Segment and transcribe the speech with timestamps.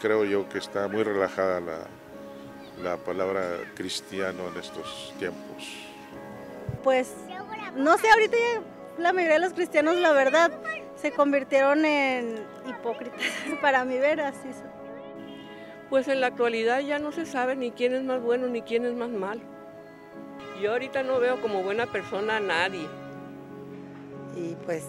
[0.00, 1.78] Creo yo que está muy relajada la,
[2.82, 3.42] la palabra
[3.74, 5.76] cristiano en estos tiempos.
[6.82, 7.14] Pues
[7.76, 8.36] no sé, ahorita
[8.98, 10.50] la mayoría de los cristianos, la verdad,
[10.96, 12.36] se convirtieron en
[12.66, 13.20] hipócritas,
[13.60, 14.48] para mi ver, así.
[15.88, 18.84] Pues en la actualidad ya no se sabe ni quién es más bueno ni quién
[18.84, 19.40] es más malo.
[20.60, 22.86] Yo ahorita no veo como buena persona a nadie.
[24.36, 24.84] Y pues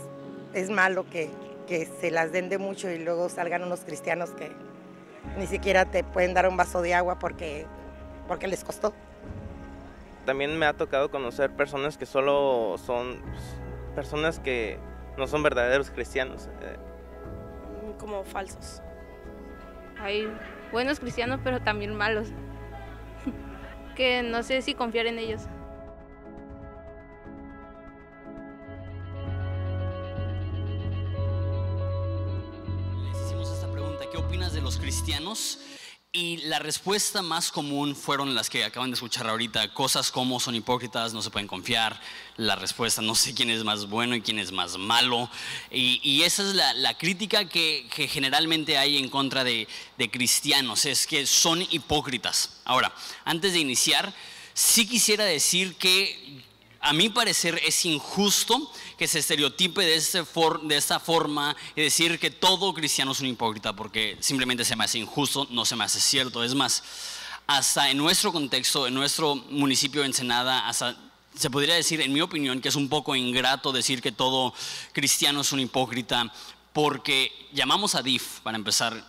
[0.54, 1.30] es malo que,
[1.68, 4.52] que se las den de mucho y luego salgan unos cristianos que
[5.38, 7.66] ni siquiera te pueden dar un vaso de agua porque,
[8.28, 8.94] porque les costó.
[10.26, 13.22] También me ha tocado conocer personas que solo son
[13.96, 14.80] personas que
[15.18, 16.48] no son verdaderos cristianos.
[16.62, 16.78] Eh.
[18.00, 18.82] Como falsos.
[20.00, 20.32] Hay
[20.72, 22.30] buenos cristianos, pero también malos.
[23.96, 25.42] que no sé si confiar en ellos.
[34.72, 35.60] Los cristianos?
[36.14, 40.56] Y la respuesta más común fueron las que acaban de escuchar ahorita, cosas como son
[40.56, 42.00] hipócritas, no se pueden confiar,
[42.38, 45.30] la respuesta no sé quién es más bueno y quién es más malo.
[45.72, 51.26] Y, esa es la, crítica que, generalmente hay en contra de, de cristianos, es que
[51.26, 52.62] son hipócritas.
[52.64, 52.94] Ahora,
[53.26, 54.14] antes de iniciar,
[54.54, 56.44] sí quisiera decir que
[56.82, 60.24] a mi parecer es injusto que se estereotipe de, este
[60.64, 64.84] de esta forma y decir que todo cristiano es un hipócrita, porque simplemente se me
[64.84, 66.44] hace injusto, no se me hace cierto.
[66.44, 66.84] Es más,
[67.46, 70.72] hasta en nuestro contexto, en nuestro municipio de Ensenada,
[71.36, 74.54] se podría decir, en mi opinión, que es un poco ingrato decir que todo
[74.92, 76.34] cristiano es un hipócrita,
[76.74, 79.06] porque llamamos a DIF, para empezar,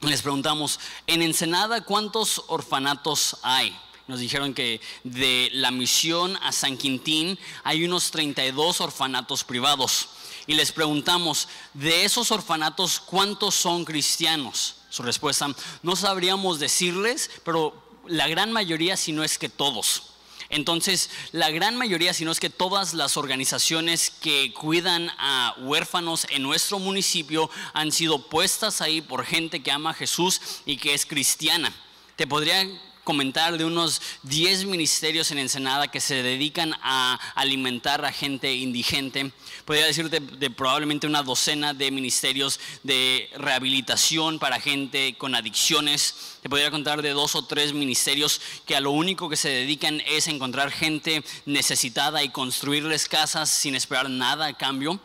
[0.00, 3.76] les preguntamos, en Ensenada, ¿cuántos orfanatos hay?
[4.10, 10.08] Nos dijeron que de la misión a San Quintín hay unos 32 orfanatos privados.
[10.48, 14.74] Y les preguntamos, de esos orfanatos, ¿cuántos son cristianos?
[14.88, 15.46] Su respuesta,
[15.84, 20.02] no sabríamos decirles, pero la gran mayoría, si no es que todos.
[20.48, 26.26] Entonces, la gran mayoría, si no es que todas las organizaciones que cuidan a huérfanos
[26.30, 30.94] en nuestro municipio han sido puestas ahí por gente que ama a Jesús y que
[30.94, 31.72] es cristiana.
[32.16, 32.66] Te podría
[33.04, 39.32] comentar de unos 10 ministerios en Ensenada que se dedican a alimentar a gente indigente.
[39.64, 46.36] Podría decirte de probablemente una docena de ministerios de rehabilitación para gente con adicciones.
[46.42, 50.00] Te podría contar de dos o tres ministerios que a lo único que se dedican
[50.06, 55.00] es encontrar gente necesitada y construirles casas sin esperar nada a cambio.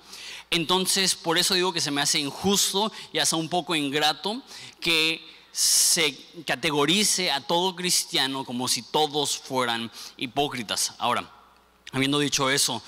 [0.51, 4.41] Entonces, por eso digo que se me hace injusto y hasta un poco ingrato
[4.79, 10.93] que se categorice a todo cristiano como si todos fueran hipócritas.
[10.97, 11.31] Ahora,
[11.93, 12.83] habiendo dicho eso,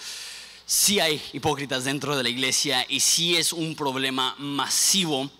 [0.66, 5.32] sí hay hipócritas dentro de la iglesia y sí es un problema masivo.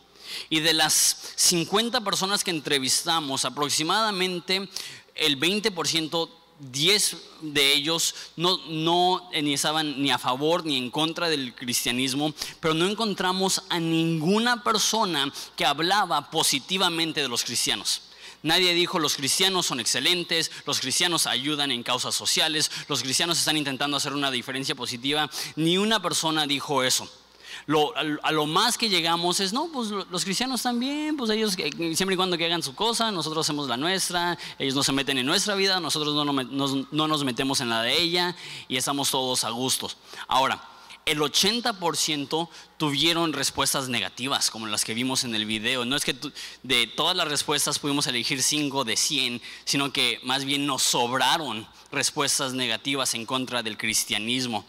[0.50, 4.70] Y de las 50 personas que entrevistamos, aproximadamente
[5.16, 11.30] el 20% 10 de ellos no, no ni estaban ni a favor ni en contra
[11.30, 18.02] del cristianismo, pero no encontramos a ninguna persona que hablaba positivamente de los cristianos.
[18.44, 23.58] Nadie dijo los cristianos son excelentes, los cristianos ayudan en causas sociales, los cristianos están
[23.58, 25.30] intentando hacer una diferencia positiva.
[25.56, 27.10] Ni una persona dijo eso
[28.24, 32.18] a, lo más que llegamos es, no, pues los cristianos también, pues ellos siempre y
[32.18, 35.56] cuando que hagan su cosa, nosotros hacemos la nuestra, ellos no se meten en nuestra
[35.56, 38.36] vida, nosotros no, no nos metemos en la de ella
[38.68, 39.98] y estamos todos a gustos.
[40.28, 40.62] Ahora,
[41.08, 45.86] el 80% tuvieron respuestas negativas, como las que vimos en el video.
[45.86, 46.14] No es que
[46.64, 51.66] de todas las respuestas pudimos elegir 5 de 100, sino que más bien nos sobraron
[51.94, 54.66] respuestas negativas en contra del cristianismo.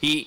[0.00, 0.26] Y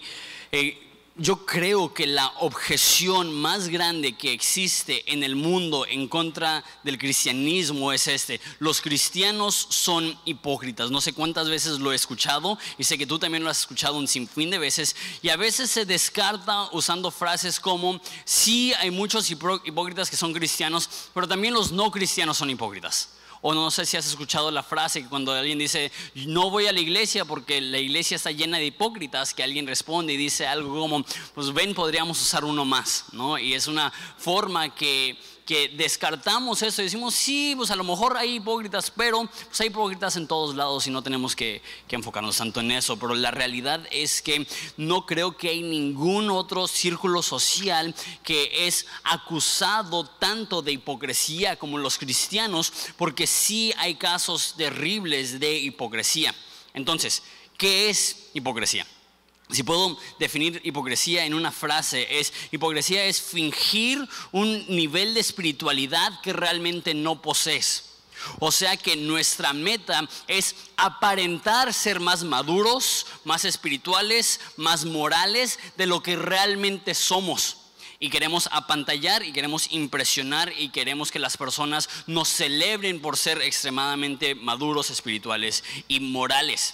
[0.53, 0.81] eh,
[1.15, 6.97] yo creo que la objeción más grande que existe en el mundo en contra del
[6.97, 8.41] cristianismo es este.
[8.57, 10.89] Los cristianos son hipócritas.
[10.89, 13.97] No sé cuántas veces lo he escuchado y sé que tú también lo has escuchado
[13.97, 14.95] un sinfín de veces.
[15.21, 20.89] Y a veces se descarta usando frases como, sí hay muchos hipócritas que son cristianos,
[21.13, 23.09] pero también los no cristianos son hipócritas.
[23.45, 26.71] O no sé si has escuchado la frase que cuando alguien dice, no voy a
[26.71, 30.79] la iglesia porque la iglesia está llena de hipócritas, que alguien responde y dice algo
[30.79, 31.05] como,
[31.35, 33.37] pues ven, podríamos usar uno más, ¿no?
[33.37, 38.17] Y es una forma que que descartamos eso y decimos, sí, pues a lo mejor
[38.17, 42.37] hay hipócritas, pero pues hay hipócritas en todos lados y no tenemos que, que, enfocarnos
[42.37, 42.97] tanto en eso.
[42.97, 44.47] Pero la realidad es que
[44.77, 47.93] no creo que hay ningún otro círculo social
[48.23, 55.57] que es acusado tanto de hipocresía como los cristianos, porque sí hay casos terribles de
[55.57, 56.33] hipocresía.
[56.73, 57.23] Entonces,
[57.57, 58.87] ¿qué es hipocresía?
[59.53, 66.19] Si puedo definir hipocresía en una frase, es hipocresía es fingir un nivel de espiritualidad
[66.21, 67.91] que realmente no posees.
[68.39, 75.85] O sea que nuestra meta es aparentar ser más maduros, más espirituales, más morales de
[75.85, 77.57] lo que realmente somos.
[77.99, 83.41] Y queremos apantallar y queremos impresionar y queremos que las personas nos celebren por ser
[83.41, 86.73] extremadamente maduros, espirituales y morales.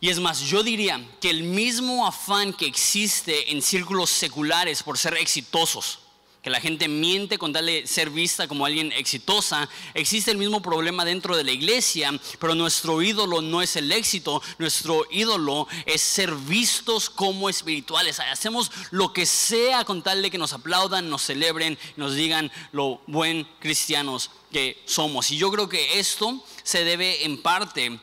[0.00, 4.98] Y es más, yo diría que el mismo afán que existe en círculos seculares por
[4.98, 6.00] ser exitosos,
[6.42, 10.62] que la gente miente con tal de ser vista como alguien exitosa, existe el mismo
[10.62, 16.02] problema dentro de la iglesia, pero nuestro ídolo no es el éxito, nuestro ídolo es
[16.02, 18.20] ser vistos como espirituales.
[18.20, 23.00] Hacemos lo que sea con tal de que nos aplaudan, nos celebren, nos digan lo
[23.08, 25.30] buen cristianos que somos.
[25.30, 27.98] Y yo creo que esto se debe en parte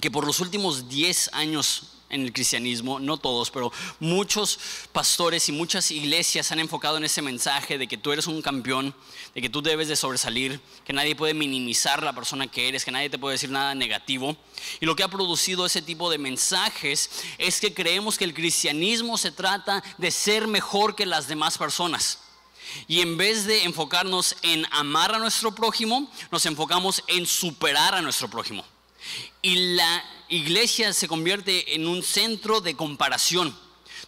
[0.00, 4.58] que por los últimos 10 años en el cristianismo, no todos, pero muchos
[4.92, 8.94] pastores y muchas iglesias han enfocado en ese mensaje de que tú eres un campeón,
[9.34, 12.92] de que tú debes de sobresalir, que nadie puede minimizar la persona que eres, que
[12.92, 14.36] nadie te puede decir nada negativo.
[14.80, 19.18] Y lo que ha producido ese tipo de mensajes es que creemos que el cristianismo
[19.18, 22.20] se trata de ser mejor que las demás personas.
[22.86, 28.02] Y en vez de enfocarnos en amar a nuestro prójimo, nos enfocamos en superar a
[28.02, 28.64] nuestro prójimo.
[29.42, 33.56] Y la iglesia se convierte en un centro de comparación,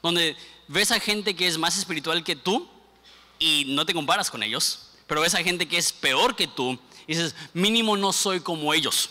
[0.03, 0.37] donde
[0.69, 2.69] ves a gente que es más espiritual que tú
[3.39, 6.79] y no te comparas con ellos, pero ves a gente que es peor que tú
[7.07, 9.11] y dices, mínimo no soy como ellos.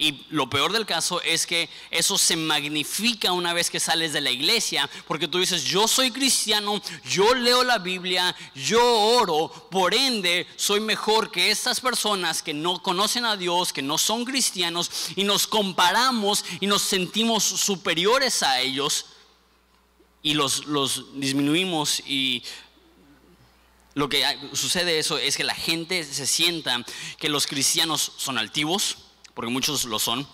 [0.00, 4.20] Y lo peor del caso es que eso se magnifica una vez que sales de
[4.20, 6.80] la iglesia, porque tú dices, yo soy cristiano,
[7.10, 12.80] yo leo la Biblia, yo oro, por ende soy mejor que estas personas que no
[12.80, 18.60] conocen a Dios, que no son cristianos, y nos comparamos y nos sentimos superiores a
[18.60, 19.06] ellos
[20.22, 22.44] y los, los disminuimos y
[23.94, 26.84] lo que sucede eso es que la gente se sienta
[27.18, 29.07] que los cristianos son altivos,
[29.38, 30.26] porque muchos lo son.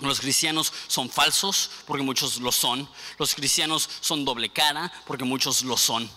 [0.00, 2.88] Los cristianos son falsos, porque muchos lo son.
[3.16, 6.10] Los cristianos son doble cara, porque muchos lo son.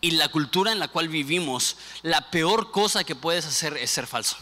[0.00, 4.06] Y la cultura en la cual vivimos, la peor cosa que puedes hacer es ser
[4.06, 4.38] falso.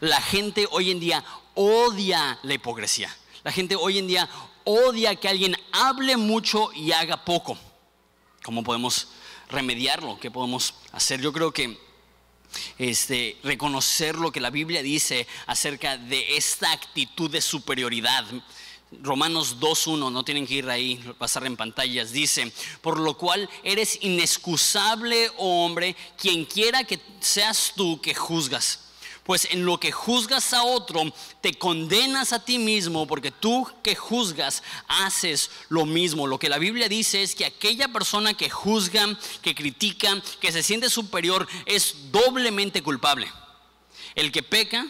[0.00, 1.24] La gente hoy en día
[1.54, 3.16] odia la hipocresía.
[3.44, 4.28] La gente hoy en día
[4.64, 7.56] odia que alguien hable mucho y haga poco.
[8.42, 9.06] ¿Cómo podemos
[9.48, 10.18] remediarlo?
[10.18, 11.20] ¿Qué podemos hacer?
[11.20, 11.85] Yo creo que
[12.78, 18.24] este, reconocer lo que la Biblia dice acerca de esta actitud de superioridad.
[19.02, 23.98] Romanos 2.1, no tienen que ir ahí, pasar en pantallas, dice, por lo cual eres
[24.02, 28.85] inexcusable, hombre, quien quiera que seas tú que juzgas
[29.26, 31.02] pues en lo que juzgas a otro,
[31.40, 36.26] te condenas a ti mismo, porque tú que juzgas haces lo mismo.
[36.26, 40.62] Lo que la Biblia dice es que aquella persona que juzga, que critica, que se
[40.62, 43.30] siente superior, es doblemente culpable.
[44.14, 44.86] El que peca,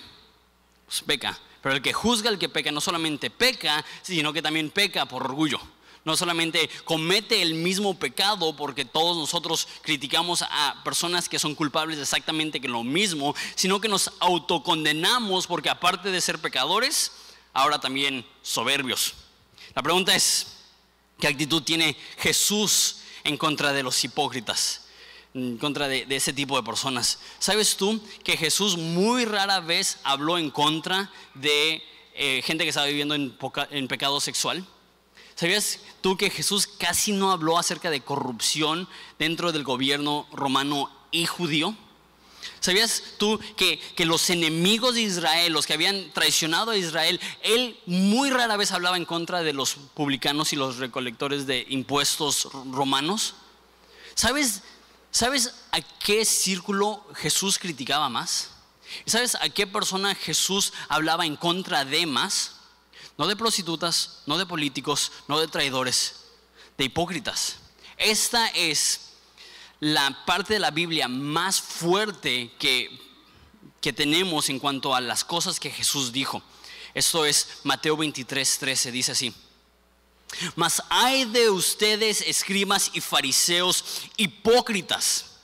[0.84, 1.38] pues peca.
[1.62, 5.24] Pero el que juzga, el que peca, no solamente peca, sino que también peca por
[5.24, 5.60] orgullo
[6.06, 11.98] no solamente comete el mismo pecado, porque todos nosotros criticamos a personas que son culpables
[11.98, 17.10] exactamente que lo mismo, sino que nos autocondenamos porque aparte de ser pecadores,
[17.52, 19.14] ahora también soberbios.
[19.74, 20.46] La pregunta es,
[21.18, 24.82] ¿qué actitud tiene Jesús en contra de los hipócritas?
[25.34, 27.18] en contra de, ese tipo de personas.
[27.40, 31.82] ¿Sabes tú que Jesús muy rara vez habló en contra de
[32.14, 34.66] eh, gente que estaba viviendo en pecado sexual?
[35.36, 38.88] ¿Sabías tú que Jesús casi no habló acerca de corrupción
[39.18, 41.76] dentro del gobierno romano y judío?
[42.60, 47.78] ¿Sabías tú que, que, los enemigos de Israel, los que habían traicionado a Israel, él
[47.84, 53.34] muy rara vez hablaba en contra de los publicanos y los recolectores de impuestos romanos?
[54.14, 54.62] ¿Sabes,
[55.10, 58.50] ¿Sabes a qué círculo Jesús criticaba más?
[59.04, 62.55] ¿Sabes a qué persona Jesús hablaba en contra de más?
[63.18, 66.26] No de prostitutas, no de políticos, no de traidores,
[66.76, 67.56] de hipócritas.
[67.96, 69.12] Esta es
[69.80, 72.90] la parte de la Biblia más fuerte que,
[73.80, 76.42] que tenemos en cuanto a las cosas que Jesús dijo.
[76.94, 79.34] Esto es Mateo 23, 13, dice así.
[80.54, 85.35] Mas hay de ustedes, escribas y fariseos, hipócritas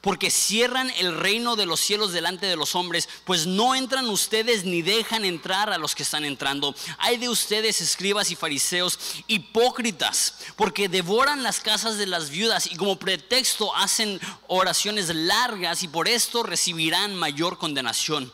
[0.00, 4.64] porque cierran el reino de los cielos delante de los hombres, pues no entran ustedes
[4.64, 6.74] ni dejan entrar a los que están entrando.
[6.98, 12.76] Hay de ustedes, escribas y fariseos, hipócritas, porque devoran las casas de las viudas y
[12.76, 18.32] como pretexto hacen oraciones largas y por esto recibirán mayor condenación.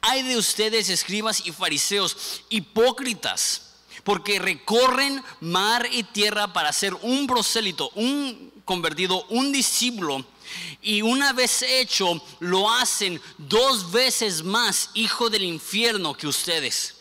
[0.00, 3.67] Hay de ustedes, escribas y fariseos, hipócritas
[4.08, 10.24] porque recorren mar y tierra para ser un prosélito, un convertido, un discípulo.
[10.80, 16.94] Y una vez hecho, lo hacen dos veces más hijo del infierno que ustedes.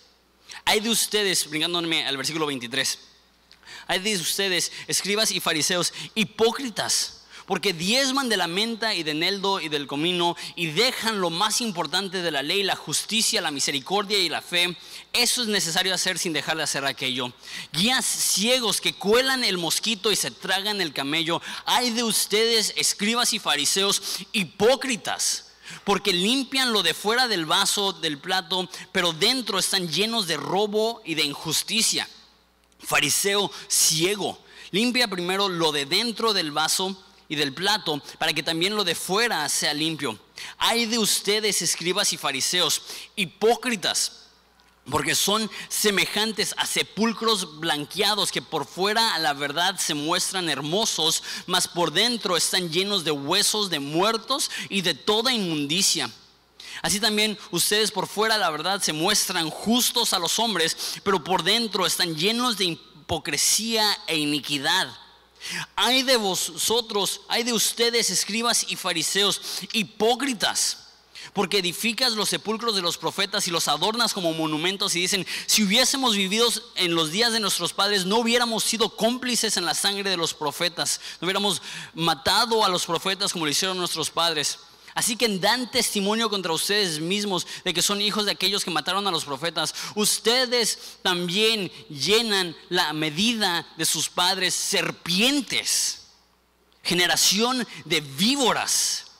[0.65, 2.99] Hay de ustedes, brincándome al versículo 23,
[3.87, 7.16] hay de ustedes, escribas y fariseos, hipócritas
[7.47, 11.61] porque diezman de la menta y de neldo y del comino y dejan lo más
[11.61, 14.77] importante de la ley, la justicia, la misericordia y la fe.
[15.13, 17.31] Eso es necesario hacer sin dejar de hacer aquello.
[17.71, 21.41] Guías ciegos que cuelan el mosquito y se tragan el camello.
[21.65, 25.45] Hay de ustedes, escribas y fariseos, hipócritas
[25.85, 31.01] porque limpian lo de fuera del vaso, del plato, pero dentro están llenos de robo
[31.05, 32.07] y de injusticia.
[32.79, 34.37] Fariseo ciego,
[34.71, 38.95] limpia primero lo de dentro del vaso y del plato, para que también lo de
[38.95, 40.17] fuera sea limpio.
[40.57, 42.81] Hay de ustedes, escribas y fariseos,
[43.15, 44.27] hipócritas,
[44.89, 51.23] porque son semejantes a sepulcros blanqueados que por fuera a la verdad se muestran hermosos,
[51.45, 56.09] mas por dentro están llenos de huesos de muertos y de toda inmundicia.
[56.81, 61.43] Así también ustedes por fuera la verdad se muestran justos a los hombres, pero por
[61.43, 64.87] dentro están llenos de hipocresía e iniquidad.
[65.75, 69.41] Hay de vosotros, hay de ustedes, escribas y fariseos,
[69.73, 70.87] hipócritas,
[71.33, 75.63] porque edificas los sepulcros de los profetas y los adornas como monumentos y dicen, si
[75.63, 80.09] hubiésemos vivido en los días de nuestros padres, no hubiéramos sido cómplices en la sangre
[80.09, 81.61] de los profetas, no hubiéramos
[81.93, 84.59] matado a los profetas como lo hicieron nuestros padres.
[84.97, 89.05] Así que dan testimonio contra ustedes mismos de que son hijos de aquellos que mataron
[89.05, 89.75] a los profetas.
[89.93, 96.07] Ustedes también llenan la medida de sus padres serpientes,
[96.81, 99.11] generación de víboras.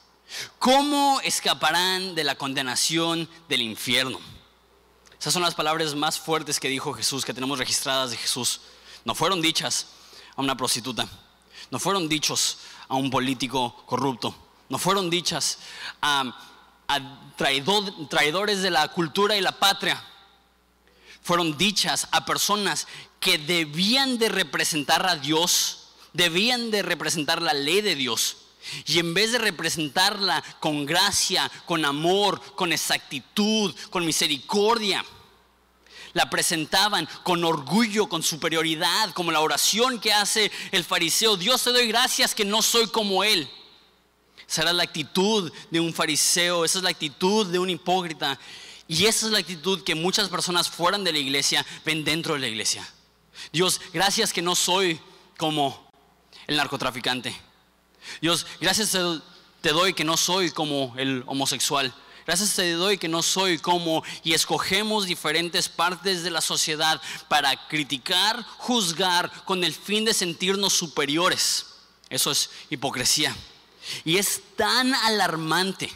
[0.58, 4.18] ¿Cómo escaparán de la condenación del infierno?
[5.20, 8.62] Esas son las palabras más fuertes que dijo Jesús, que tenemos registradas de Jesús.
[9.04, 9.86] No fueron dichas
[10.34, 11.08] a una prostituta,
[11.70, 12.58] no fueron dichos
[12.88, 15.58] a un político corrupto no fueron dichas
[16.02, 16.44] a,
[17.36, 20.02] traidores de la cultura y la patria.
[21.22, 22.86] Fueron dichas a personas
[23.20, 28.38] que debían de representar a Dios, debían de representar la ley de Dios.
[28.86, 35.04] Y en vez de representarla con gracia, con amor, con exactitud, con misericordia,
[36.12, 41.36] la presentaban con orgullo, con superioridad, como la oración que hace el fariseo.
[41.36, 43.48] Dios te doy gracias que no soy como Él.
[44.48, 48.38] Esa era la actitud de un fariseo, esa es la actitud de un hipócrita.
[48.86, 52.40] Y esa es la actitud que muchas personas fuera de la iglesia ven dentro de
[52.40, 52.88] la iglesia.
[53.52, 54.98] Dios, gracias que no soy
[55.36, 55.90] como
[56.46, 57.38] el narcotraficante.
[58.22, 58.96] Dios, gracias
[59.60, 61.92] te doy que no soy como el homosexual.
[62.26, 67.68] Gracias te doy que no soy como y escogemos diferentes partes de la sociedad para
[67.68, 71.66] criticar, juzgar con el fin de sentirnos superiores.
[72.08, 73.36] Eso es hipocresía.
[74.04, 75.90] Y es tan alarmante.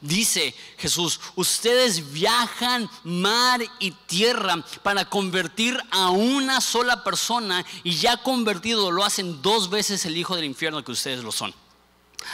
[0.00, 8.18] Dice Jesús, ustedes viajan mar y tierra para convertir a una sola persona y ya
[8.18, 11.54] convertido lo hacen dos veces el hijo del infierno que ustedes lo son.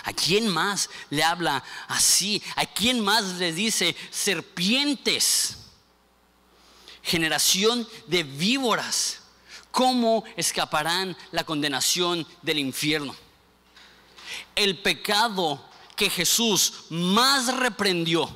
[0.05, 2.43] ¿A quién más le habla así?
[2.57, 5.59] ¿A quién más les dice serpientes?
[7.03, 9.21] Generación de víboras.
[9.71, 13.15] ¿Cómo escaparán la condenación del infierno?
[14.55, 15.65] El pecado
[15.97, 18.29] que Jesús más reprendió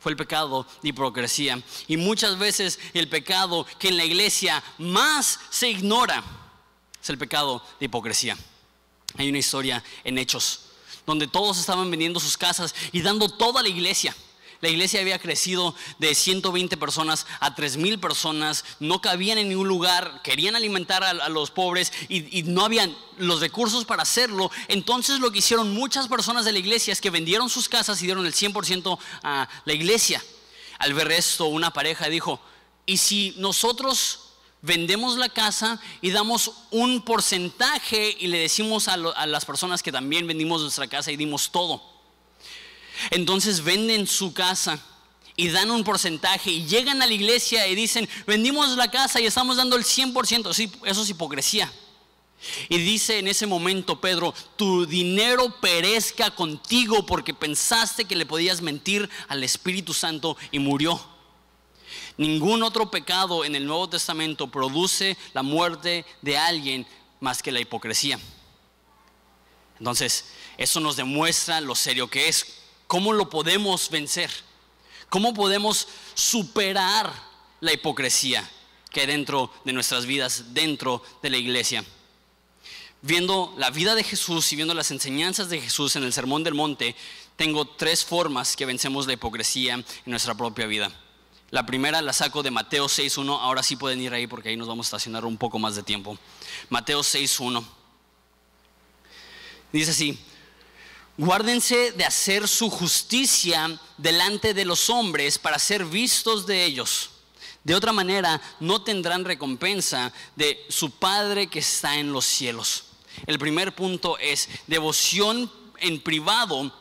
[0.00, 1.62] fue el pecado de hipocresía.
[1.86, 6.24] Y muchas veces el pecado que en la iglesia más se ignora
[7.00, 8.36] es el pecado de hipocresía.
[9.16, 10.60] Hay una historia en Hechos
[11.06, 14.14] donde todos estaban vendiendo sus casas y dando toda la iglesia.
[14.62, 20.22] La iglesia había crecido de 120 personas a 3.000 personas, no cabían en ningún lugar,
[20.22, 24.52] querían alimentar a, los pobres y, no habían los recursos para hacerlo.
[24.68, 28.06] Entonces lo que hicieron muchas personas de la iglesia es que vendieron sus casas y
[28.06, 30.22] dieron el 100% a la iglesia.
[30.78, 32.40] Al ver esto, una pareja dijo,
[32.86, 39.44] ¿y si nosotros vendemos la casa y damos un porcentaje y le decimos a las
[39.44, 41.91] personas que también vendimos nuestra casa y dimos todo?
[43.10, 44.80] Entonces venden su casa
[45.36, 49.26] y dan un porcentaje y llegan a la iglesia y dicen, vendimos la casa y
[49.26, 50.52] estamos dando el 100%.
[50.52, 51.72] Sí, eso es hipocresía.
[52.68, 58.60] Y dice en ese momento Pedro, tu dinero perezca contigo porque pensaste que le podías
[58.60, 61.00] mentir al Espíritu Santo y murió.
[62.16, 66.86] Ningún otro pecado en el Nuevo Testamento produce la muerte de alguien
[67.20, 68.18] más que la hipocresía.
[69.78, 70.26] Entonces,
[70.58, 72.61] eso nos demuestra lo serio que es
[72.92, 74.30] ¿Cómo lo podemos vencer?
[75.08, 77.10] ¿Cómo podemos superar
[77.60, 78.46] la hipocresía?
[78.90, 81.82] que hay dentro de nuestras vidas, dentro de la iglesia.
[83.00, 86.52] Viendo la vida de Jesús y viendo las enseñanzas de Jesús en el Sermón del
[86.52, 86.94] Monte,
[87.36, 90.92] tengo tres formas que vencemos la hipocresía en nuestra propia vida.
[91.50, 94.68] La primera la saco de Mateo 6.1, ahora sí pueden ir ahí porque ahí nos
[94.68, 96.18] vamos a estacionar un poco más de tiempo.
[96.68, 97.64] Mateo 6.1.
[99.72, 100.18] Dice así,
[101.16, 107.10] guárdense de hacer su justicia delante de los hombres para ser vistos de ellos.
[107.64, 112.84] De otra manera, no tendrán recompensa de su Padre que está en los cielos.
[113.26, 116.72] El primer punto es devoción en privado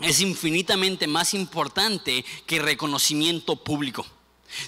[0.00, 4.04] es infinitamente más importante que reconocimiento público.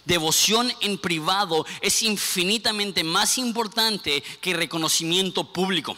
[0.05, 5.97] Devoción en privado es infinitamente más importante que reconocimiento público.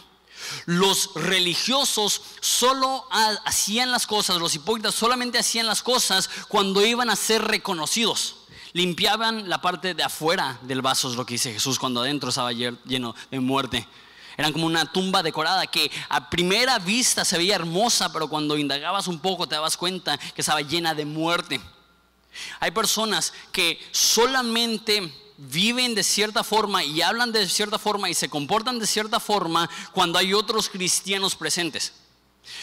[0.65, 3.07] Los religiosos solo
[3.45, 8.35] hacían las cosas, los hipócritas solamente hacían las cosas cuando iban a ser reconocidos.
[8.73, 12.51] Limpiaban la parte de afuera del vaso, es lo que dice Jesús, cuando adentro estaba
[12.51, 13.87] lleno de muerte.
[14.37, 19.07] Eran como una tumba decorada que a primera vista se veía hermosa, pero cuando indagabas
[19.07, 21.59] un poco te dabas cuenta que estaba llena de muerte.
[22.61, 28.29] Hay personas que solamente viven de cierta forma y hablan de cierta forma y se
[28.29, 31.93] comportan de cierta forma cuando hay otros cristianos presentes.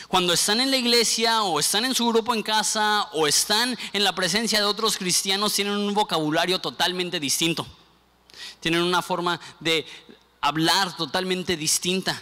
[0.08, 4.04] Cuando están en la iglesia o están en su grupo en casa o están en
[4.04, 7.66] la presencia de otros cristianos, tienen un vocabulario totalmente distinto.
[8.60, 9.86] Tienen una forma de
[10.40, 12.20] hablar totalmente distinta.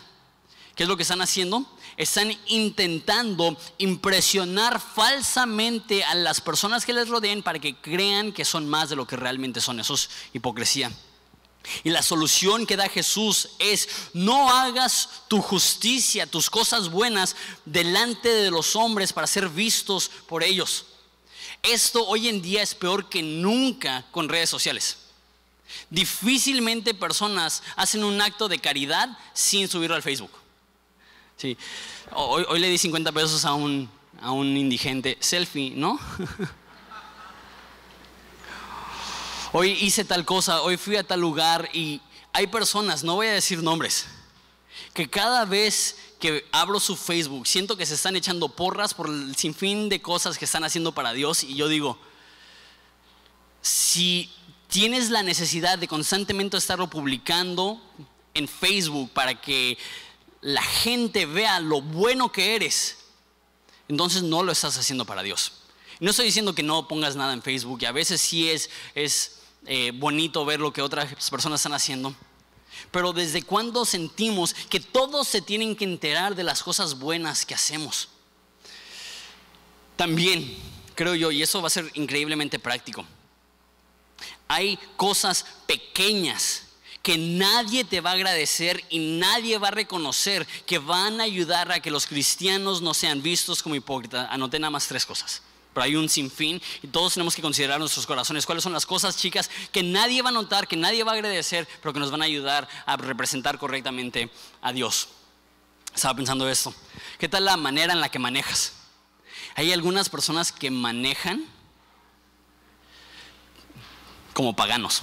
[0.76, 1.66] ¿Qué es lo que están haciendo?
[1.96, 8.68] Están intentando impresionar falsamente a las personas que les rodeen para que crean que son
[8.68, 9.80] más de lo que realmente son.
[9.80, 10.90] Eso es hipocresía.
[11.82, 18.28] Y la solución que da Jesús es, no hagas tu justicia, tus cosas buenas delante
[18.28, 20.84] de los hombres para ser vistos por ellos.
[21.62, 24.98] Esto hoy en día es peor que nunca con redes sociales.
[25.88, 30.43] Difícilmente personas hacen un acto de caridad sin subirlo al Facebook.
[31.36, 31.56] Sí.
[32.12, 35.16] Hoy, hoy le di 50 pesos a un, a un indigente.
[35.20, 35.98] Selfie, ¿no?
[39.52, 42.00] hoy hice tal cosa, hoy fui a tal lugar y
[42.32, 44.06] hay personas, no voy a decir nombres,
[44.92, 49.36] que cada vez que abro su Facebook siento que se están echando porras por el
[49.36, 51.99] sinfín de cosas que están haciendo para Dios y yo digo,
[53.62, 54.28] si
[54.68, 57.80] tienes la necesidad de constantemente estarlo publicando
[58.34, 59.78] en Facebook para que
[60.45, 62.99] la gente vea lo bueno que eres,
[63.89, 65.52] entonces no lo estás haciendo para Dios.
[66.00, 69.39] No estoy diciendo que no pongas nada en Facebook, y a veces sí es, es
[69.65, 72.15] eh, bonito ver lo que otras personas están haciendo.
[72.91, 77.54] Pero desde cuándo sentimos que todos se tienen que enterar de las cosas buenas que
[77.54, 78.11] hacemos.
[79.97, 80.59] También,
[80.95, 83.07] creo yo, y eso va a ser increíblemente práctico,
[84.47, 86.63] hay cosas pequeñas
[87.04, 91.71] que nadie te va a agradecer y nadie va a reconocer que van a ayudar
[91.71, 94.26] a que los cristianos no sean vistos como hipócritas.
[94.30, 95.43] Anoté nada más tres cosas.
[95.75, 99.19] Pero hay un sinfín y todos tenemos que considerar nuestros corazones cuáles son las cosas
[99.19, 102.23] chicas que nadie va a notar, que nadie va a agradecer, pero que nos van
[102.23, 104.30] a ayudar a representar correctamente
[104.62, 105.08] a Dios.
[105.95, 106.75] Estaba pensando esto.
[107.19, 108.73] ¿Qué tal la manera en la que manejas?
[109.56, 111.45] Hay algunas personas que manejan
[114.32, 115.02] como paganos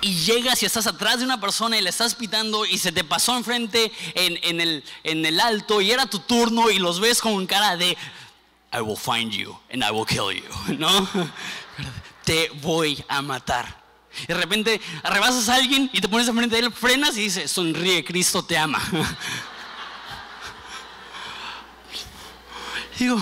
[0.00, 3.04] y llegas y estás atrás de una persona y le estás pitando y se te
[3.04, 7.46] pasó enfrente en, el, en el alto y era tu turno y los ves con
[7.46, 7.96] cara de
[8.72, 10.44] I will find you and I will kill you,
[10.78, 11.08] ¿no?
[12.24, 13.80] Te voy a matar.
[14.26, 18.04] de repente arrebasas a alguien y te pones enfrente de él, frenas y dices, sonríe,
[18.04, 18.80] Cristo te ama.
[22.98, 23.20] Digo,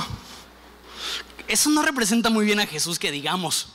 [1.46, 3.68] eso no representa muy bien a Jesús que digamos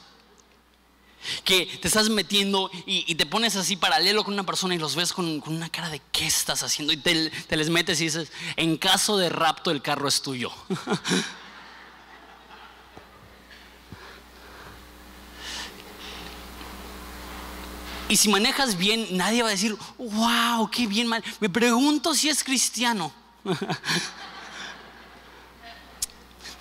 [1.44, 5.14] que te estás metiendo y, te pones así paralelo con una persona y los ves
[5.14, 9.18] con, una cara de qué estás haciendo y te, les metes y dices, en caso
[9.18, 10.52] de rapto el carro es tuyo.
[18.10, 21.10] y si manejas bien, nadie va a decir, wow, qué bien.
[21.40, 23.12] Me pregunto si es cristiano.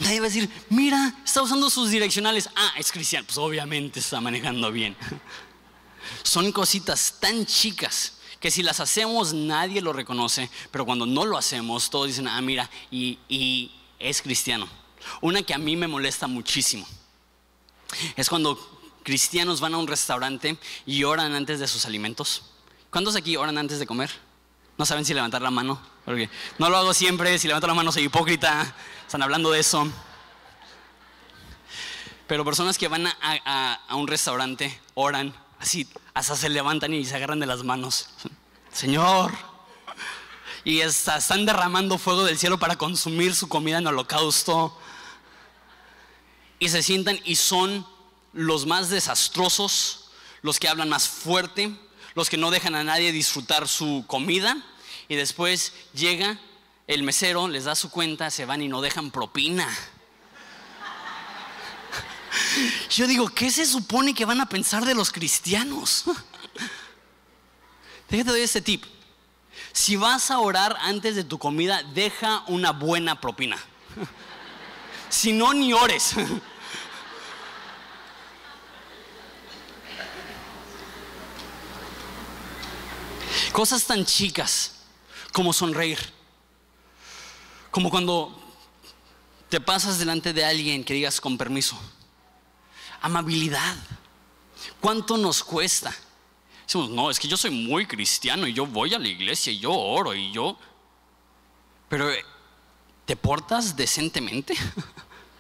[0.02, 2.50] Nadie va a decir, mira, está usando sus direccionales.
[2.56, 3.24] Ah, es cristiano.
[3.24, 4.96] Pues obviamente está manejando bien.
[6.24, 11.38] Son cositas tan chicas que si las hacemos nadie lo reconoce, pero cuando no lo
[11.38, 14.68] hacemos todos dicen, ah, mira, y, y es cristiano.
[15.20, 16.86] Una que a mí me molesta muchísimo
[18.16, 18.58] es cuando
[19.04, 22.42] cristianos van a un restaurante y oran antes de sus alimentos.
[22.90, 24.10] ¿Cuántos aquí oran antes de comer?
[24.78, 25.80] No saben si levantar la mano.
[26.04, 28.74] Porque no lo hago siempre, si levanto la mano soy hipócrita.
[29.12, 29.86] Están hablando de eso.
[32.26, 37.38] Pero personas que van a, un restaurante, oran, así, hasta se levantan y se agarran
[37.38, 38.08] de las manos.
[38.72, 39.30] Señor.
[40.64, 44.80] Y hasta están derramando fuego del cielo para consumir su comida en holocausto.
[46.58, 47.86] Y se sientan y son
[48.32, 50.08] los más desastrosos,
[50.40, 51.78] los que hablan más fuerte,
[52.14, 54.56] los que no dejan a nadie disfrutar su comida.
[55.06, 56.40] Y después llega
[56.86, 59.68] el mesero, les da su cuenta, se van y no dejan propina.
[62.90, 66.04] Yo digo, ¿qué se supone que van a pensar de los cristianos?
[68.08, 68.84] Déjate doy este tip.
[69.72, 73.56] Si vas a orar antes de tu comida, deja una buena propina.
[75.08, 76.14] Si no, ni ores.
[83.52, 84.72] Cosas tan chicas
[85.32, 85.98] como sonreír.
[87.72, 88.38] Como cuando
[89.48, 91.74] te pasas delante de alguien que digas con permiso.
[93.00, 93.76] Amabilidad.
[94.78, 95.92] ¿Cuánto nos cuesta?
[96.66, 99.58] Decimos, no, es que yo soy muy cristiano y yo voy a la iglesia y
[99.58, 100.58] yo oro y yo...
[101.88, 102.10] Pero,
[103.06, 104.54] ¿te portas decentemente?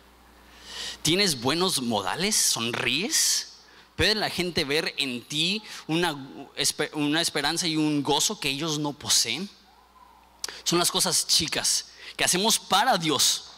[1.02, 2.34] ¿Tienes buenos modales?
[2.34, 3.58] ¿Sonríes?
[3.94, 6.16] ¿Puede la gente ver en ti una,
[6.94, 9.50] una esperanza y un gozo que ellos no poseen?
[10.64, 13.50] Son las cosas chicas que hacemos para Dios.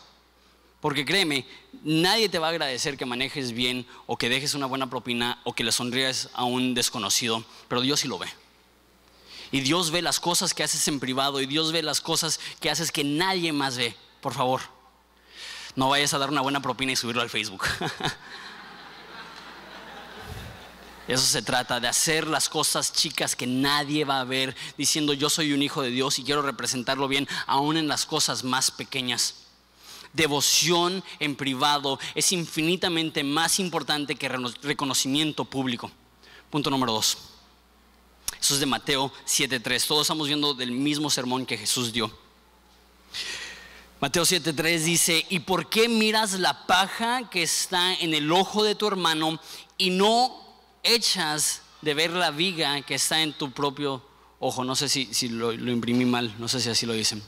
[0.80, 1.46] Porque créeme,
[1.82, 5.54] nadie te va a agradecer que manejes bien o que dejes una buena propina o
[5.54, 8.28] que le sonríes a un desconocido, pero Dios sí lo ve.
[9.50, 12.70] Y Dios ve las cosas que haces en privado y Dios ve las cosas que
[12.70, 13.96] haces que nadie más ve.
[14.20, 14.60] Por favor,
[15.76, 17.64] no vayas a dar una buena propina y subirlo al Facebook.
[21.06, 25.28] Eso se trata de hacer las cosas chicas que nadie va a ver, diciendo yo
[25.28, 29.34] soy un hijo de Dios y quiero representarlo bien, aún en las cosas más pequeñas.
[30.14, 34.28] Devoción en privado es infinitamente más importante que
[34.62, 35.90] reconocimiento público.
[36.50, 37.18] Punto número dos.
[38.40, 39.86] Eso es de Mateo 7.3.
[39.86, 42.10] Todos estamos viendo del mismo sermón que Jesús dio.
[44.00, 48.74] Mateo 7:3 dice, ¿y por qué miras la paja que está en el ojo de
[48.74, 49.40] tu hermano
[49.78, 50.43] y no
[50.84, 54.02] echas de ver la viga que está en tu propio
[54.38, 54.62] ojo?
[54.62, 57.22] No sé si, si lo, lo imprimí mal, no sé si así lo dicen.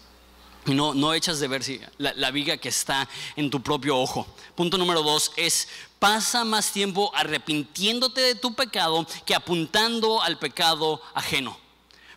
[0.67, 4.27] No, no echas de ver si, la, la viga que está en tu propio ojo.
[4.57, 11.01] Punto número dos es, pasa más tiempo arrepintiéndote de tu pecado que apuntando al pecado
[11.15, 11.57] ajeno.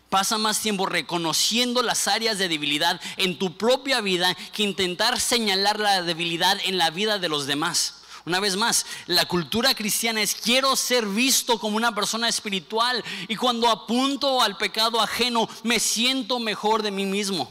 [0.08, 5.78] Pasa más tiempo reconociendo las áreas de debilidad en tu propia vida que intentar señalar
[5.78, 7.99] la debilidad en la vida de los demás.
[8.26, 13.36] Una vez más, la cultura cristiana es quiero ser visto como una persona espiritual y
[13.36, 17.50] cuando apunto al pecado ajeno me siento mejor de mí mismo.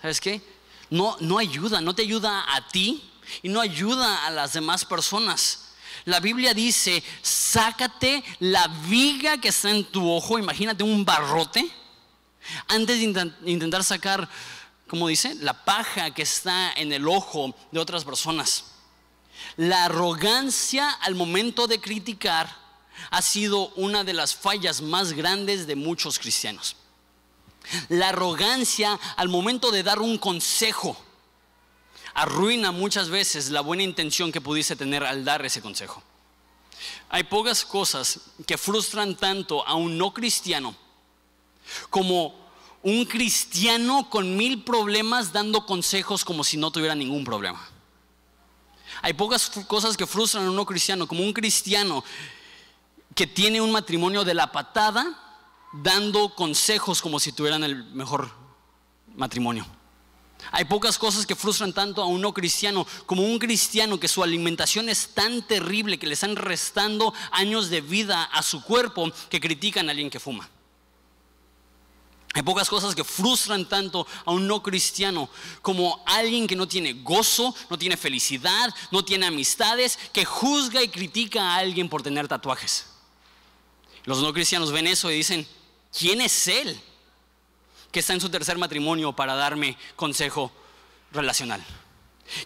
[0.00, 0.42] ¿Sabes qué?
[0.90, 3.02] No, no ayuda, no te ayuda a ti
[3.42, 5.62] y no ayuda a las demás personas.
[6.04, 11.68] La Biblia dice, sácate la viga que está en tu ojo, imagínate un barrote,
[12.68, 14.28] antes de intent- intentar sacar,
[14.86, 18.64] como dice, la paja que está en el ojo de otras personas.
[19.56, 22.54] La arrogancia al momento de criticar
[23.10, 26.76] ha sido una de las fallas más grandes de muchos cristianos.
[27.88, 30.96] La arrogancia al momento de dar un consejo
[32.14, 36.02] arruina muchas veces la buena intención que pudiste tener al dar ese consejo.
[37.08, 40.76] Hay pocas cosas que frustran tanto a un no cristiano
[41.90, 42.34] como
[42.82, 47.75] un cristiano con mil problemas dando consejos como si no tuviera ningún problema.
[49.02, 52.04] Hay pocas cosas que frustran a un no cristiano como un cristiano
[53.14, 55.22] que tiene un matrimonio de la patada
[55.72, 58.30] dando consejos como si tuvieran el mejor
[59.14, 59.66] matrimonio.
[60.52, 64.22] Hay pocas cosas que frustran tanto a un no cristiano como un cristiano que su
[64.22, 69.40] alimentación es tan terrible que le están restando años de vida a su cuerpo que
[69.40, 70.48] critican a alguien que fuma.
[72.36, 75.30] Hay pocas cosas que frustran tanto a un no cristiano
[75.62, 80.88] como alguien que no tiene gozo, no tiene felicidad, no tiene amistades, que juzga y
[80.88, 82.88] critica a alguien por tener tatuajes.
[84.04, 85.48] Los no cristianos ven eso y dicen,
[85.98, 86.78] ¿quién es él
[87.90, 90.52] que está en su tercer matrimonio para darme consejo
[91.12, 91.64] relacional?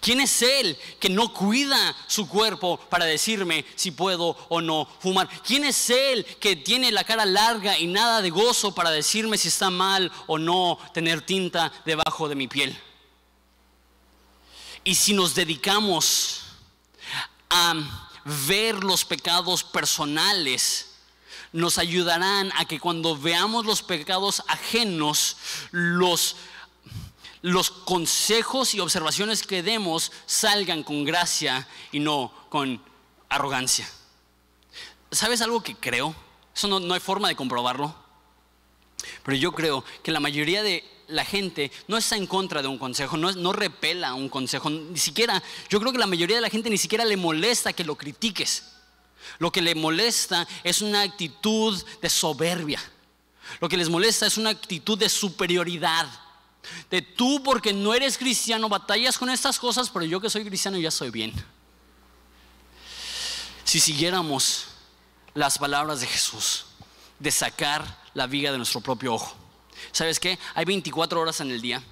[0.01, 5.29] ¿Quién es él que no cuida su cuerpo para decirme si puedo o no fumar?
[5.43, 9.49] ¿Quién es él que tiene la cara larga y nada de gozo para decirme si
[9.49, 12.79] está mal o no tener tinta debajo de mi piel?
[14.85, 16.43] Y si nos dedicamos
[17.51, 17.75] a
[18.25, 20.91] ver los pecados personales,
[21.53, 25.37] nos ayudarán a que cuando veamos los pecados ajenos,
[25.71, 26.37] los,
[27.43, 32.83] los consejos y observaciones que demos salgan con gracia y no con
[33.29, 33.89] arrogancia.
[35.11, 36.15] ¿Sabes algo que creo?
[36.55, 37.95] Eso no, no hay forma de comprobarlo.
[39.25, 42.79] Pero yo creo que la mayoría de la gente no está en contra de un
[42.79, 46.51] consejo, no, no repela un consejo, ni siquiera, yo creo que la mayoría de la
[46.51, 48.73] gente ni siquiera le molesta que lo critiques.
[49.39, 52.81] Lo que le molesta es una actitud de soberbia.
[53.61, 56.09] Lo que les molesta es una actitud de superioridad.
[56.91, 60.79] De tú porque no eres cristiano batallas con estas cosas, pero yo que soy cristiano
[60.79, 61.33] ya soy bien.
[63.65, 64.67] Si siguiéramos
[65.35, 66.67] las palabras de Jesús,
[67.19, 69.35] de sacar la viga de nuestro propio ojo.
[69.93, 70.39] ¿Sabes qué?
[70.55, 71.83] Hay 24 horas en el día.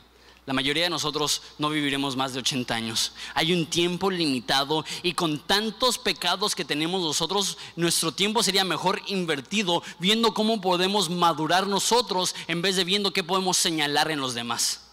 [0.48, 3.12] La mayoría de nosotros no viviremos más de 80 años.
[3.34, 9.02] Hay un tiempo limitado y con tantos pecados que tenemos nosotros, nuestro tiempo sería mejor
[9.08, 14.32] invertido viendo cómo podemos madurar nosotros en vez de viendo qué podemos señalar en los
[14.32, 14.86] demás.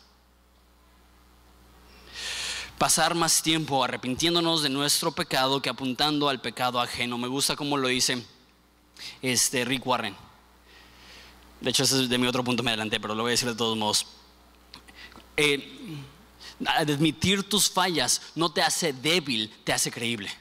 [2.77, 7.17] Pasar más tiempo arrepintiéndonos de nuestro pecado que apuntando al pecado ajeno.
[7.17, 8.21] Me gusta cómo lo dice
[9.21, 10.17] este Rick Warren.
[11.61, 13.47] De hecho, ese es de mi otro punto me adelanté, pero lo voy a decir
[13.47, 14.05] de todos modos.
[16.65, 20.31] Admitir tus fallas no te hace débil, te hace creíble.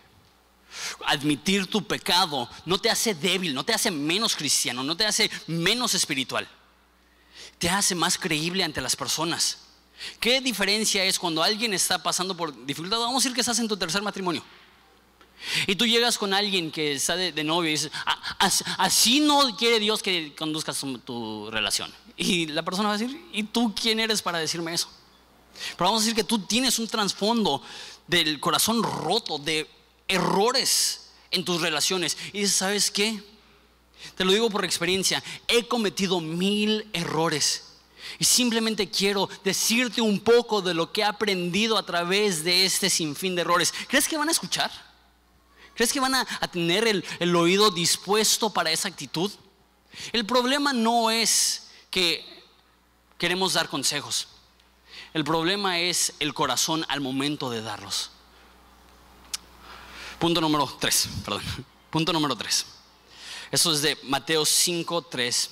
[1.07, 5.31] Admitir tu pecado no te hace débil, no te hace menos cristiano, no te hace
[5.47, 6.49] menos espiritual.
[7.59, 9.59] Te hace más creíble ante las personas.
[10.21, 12.99] ¿Qué diferencia es cuando alguien está pasando por dificultad?
[12.99, 14.43] Vamos a decir que estás en tu tercer matrimonio.
[15.67, 17.93] Y tú llegas con alguien que está de, novio y dices,
[18.79, 21.93] así no quiere Dios que conduzcas tu, relación.
[22.17, 24.89] Y la persona va a decir, ¿y tú quién eres para decirme eso?
[25.77, 27.63] Pero vamos a decir que tú tienes un trasfondo
[28.07, 29.69] del corazón roto, de
[30.09, 32.17] errores en tus relaciones.
[32.33, 33.23] Y dices, ¿sabes qué?
[34.17, 37.65] Te lo digo por experiencia, he cometido mil errores.
[38.19, 42.91] Y simplemente quiero decirte un poco de lo que he aprendido a través de este
[42.91, 43.73] sinfín de errores.
[43.89, 44.71] ¿Crees que van a escuchar?
[45.75, 49.31] ¿Crees que van a, tener el, oído dispuesto para esa actitud?
[50.13, 52.25] El problema no es que
[53.19, 54.29] queremos dar consejos.
[55.13, 58.11] El problema es el corazón al momento de darlos.
[60.19, 61.43] Punto número 3, perdón.
[61.91, 62.67] Punto número 3.
[63.51, 65.51] Eso es de Mateo 5, 3.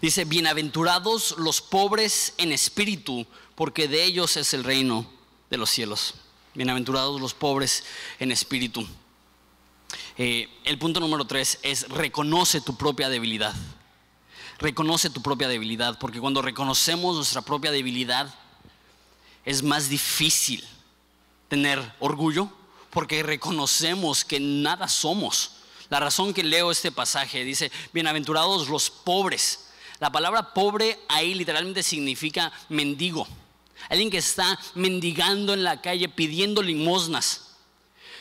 [0.00, 5.04] Dice, bienaventurados los pobres en espíritu, porque de ellos es el reino
[5.50, 6.14] de los cielos.
[6.60, 7.84] Bienaventurados los pobres
[8.18, 8.86] en espíritu.
[10.18, 13.54] Eh, el punto número tres es reconoce tu propia debilidad.
[14.58, 18.34] Reconoce tu propia debilidad, porque cuando reconocemos nuestra propia debilidad
[19.46, 20.62] es más difícil
[21.48, 22.50] tener orgullo,
[22.90, 25.52] porque reconocemos que nada somos.
[25.88, 29.70] La razón que leo este pasaje dice, bienaventurados los pobres.
[29.98, 33.26] La palabra pobre ahí literalmente significa mendigo
[33.88, 37.50] alguien que está mendigando en la calle pidiendo limosnas.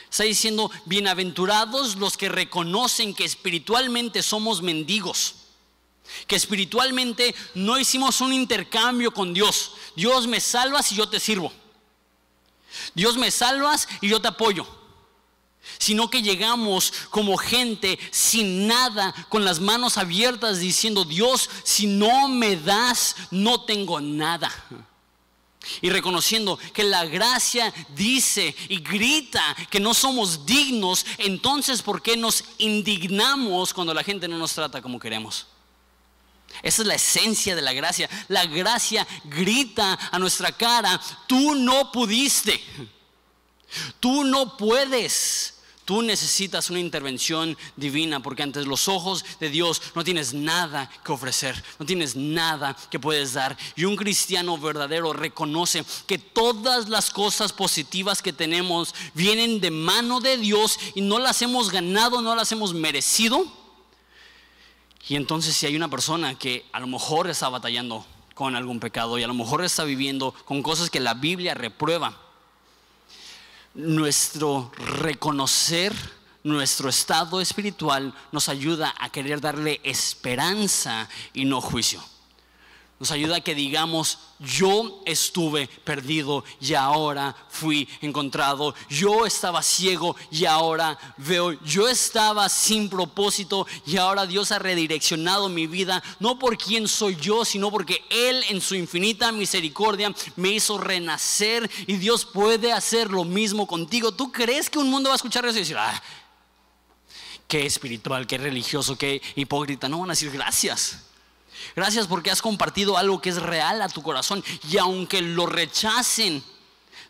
[0.10, 5.36] Está diciendo, bienaventurados los que reconocen que espiritualmente somos mendigos,
[6.26, 9.74] que espiritualmente no hicimos un intercambio con Dios.
[9.96, 11.54] Dios me salvas y yo te sirvo.
[12.96, 14.66] Dios me salvas y yo te apoyo.
[15.78, 22.28] Sino que llegamos como gente sin nada, con las manos abiertas, diciendo, Dios, si no
[22.28, 24.52] me das, no tengo nada.
[25.82, 32.16] Y reconociendo que la gracia dice y grita que no somos dignos, entonces ¿por qué
[32.16, 35.48] nos indignamos cuando la gente no nos trata como queremos?
[36.64, 38.10] Esa es la esencia de la gracia.
[38.28, 42.62] La gracia grita a nuestra cara, tú no pudiste,
[44.00, 45.59] tú no puedes.
[45.90, 51.12] Tú necesitas una intervención divina porque ante los ojos de Dios no tienes nada que
[51.12, 53.58] ofrecer, no tienes nada que puedes dar.
[53.76, 60.20] Y un cristiano verdadero reconoce que todas las cosas positivas que tenemos vienen de mano
[60.20, 63.52] de Dios y no las hemos ganado, no las hemos merecido.
[65.08, 69.18] Y entonces si hay una persona que a lo mejor está batallando con algún pecado
[69.18, 72.29] y a lo mejor está viviendo con cosas que la Biblia reprueba,
[73.80, 75.94] nuestro reconocer
[76.44, 82.02] nuestro estado espiritual nos ayuda a querer darle esperanza y no juicio.
[83.00, 88.76] Nos ayuda a que digamos, yo estuve perdido y ahora fui encontrado.
[88.90, 91.54] Yo estaba ciego y ahora veo.
[91.64, 97.16] Yo estaba sin propósito y ahora Dios ha redireccionado mi vida, no por quién soy
[97.16, 103.12] yo, sino porque Él en su infinita misericordia me hizo renacer y Dios puede hacer
[103.12, 104.12] lo mismo contigo.
[104.12, 106.04] ¿Tú crees que un mundo va a escuchar eso y decir, ah,
[107.48, 109.88] qué espiritual, qué religioso, qué hipócrita?
[109.88, 111.09] No van a decir gracias.
[111.76, 114.44] Gracias porque has compartido algo que es real a tu corazón.
[114.70, 116.44] Y aunque lo rechacen,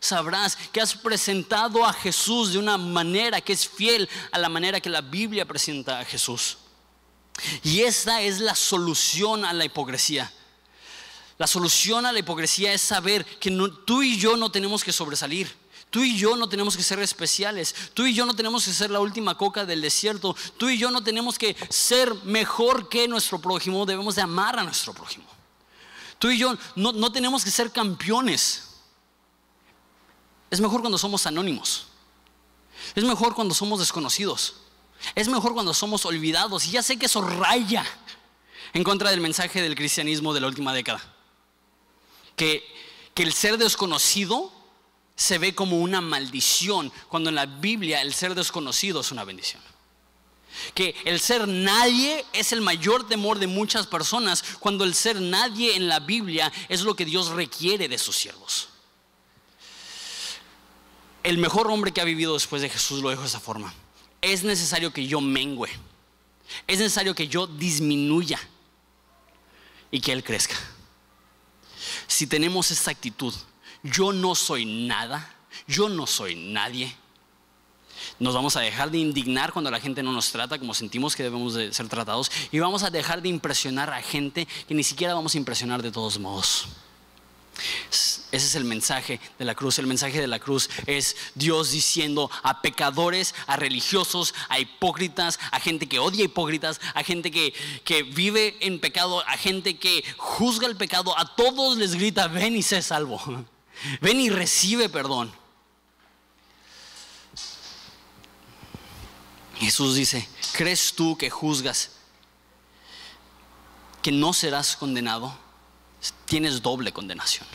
[0.00, 4.80] sabrás que has presentado a Jesús de una manera que es fiel a la manera
[4.80, 6.58] que la Biblia presenta a Jesús.
[7.62, 10.30] Y esta es la solución a la hipocresía.
[11.38, 13.50] La solución a la hipocresía es saber que
[13.86, 15.59] tú y yo no tenemos que sobresalir.
[15.90, 17.74] Tú y yo no tenemos que ser especiales.
[17.94, 20.36] Tú y yo no tenemos que ser la última coca del desierto.
[20.56, 23.84] Tú y yo no tenemos que ser mejor que nuestro prójimo.
[23.84, 25.26] Debemos de amar a nuestro prójimo.
[26.20, 28.68] Tú y yo no, no tenemos que ser campeones.
[30.48, 31.88] Es mejor cuando somos anónimos.
[32.94, 34.54] Es mejor cuando somos desconocidos.
[35.16, 36.66] Es mejor cuando somos olvidados.
[36.66, 37.84] Y ya sé que eso raya
[38.72, 41.02] en contra del mensaje del cristianismo de la última década.
[42.36, 42.62] Que,
[43.12, 44.52] que el ser desconocido
[45.20, 49.60] se ve como una maldición, cuando en la Biblia el ser desconocido es una bendición.
[50.72, 55.76] Que el ser nadie es el mayor temor de muchas personas, cuando el ser nadie
[55.76, 58.70] en la Biblia es lo que Dios requiere de sus siervos.
[61.22, 63.74] El mejor hombre que ha vivido después de Jesús lo dijo de esa forma.
[64.22, 65.68] Es necesario que yo mengüe.
[66.66, 68.40] Es necesario que yo disminuya
[69.90, 70.56] y que Él crezca.
[72.06, 73.34] Si tenemos esta actitud,
[73.82, 75.34] yo no soy nada,
[75.66, 76.94] yo no soy nadie.
[78.18, 81.22] Nos vamos a dejar de indignar cuando la gente no nos trata como sentimos que
[81.22, 85.14] debemos de ser tratados y vamos a dejar de impresionar a gente que ni siquiera
[85.14, 86.66] vamos a impresionar de todos modos.
[87.90, 89.78] Ese es el mensaje de la cruz.
[89.78, 95.60] El mensaje de la cruz es Dios diciendo a pecadores, a religiosos, a hipócritas, a
[95.60, 97.52] gente que odia hipócritas, a gente que,
[97.84, 102.56] que vive en pecado, a gente que juzga el pecado, a todos les grita, ven
[102.56, 103.20] y sé salvo.
[104.00, 105.32] Ven y recibe perdón.
[109.56, 111.90] Jesús dice, ¿crees tú que juzgas
[114.02, 115.36] que no serás condenado?
[116.24, 117.46] Tienes doble condenación.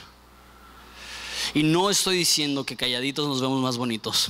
[1.53, 4.29] Y no estoy diciendo que calladitos nos vemos más bonitos.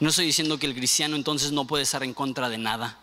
[0.00, 2.98] No estoy diciendo que el cristiano entonces no puede estar en contra de nada.